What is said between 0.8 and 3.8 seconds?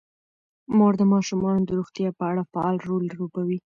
د ماشومانو د روغتیا په اړه فعال رول لوبوي.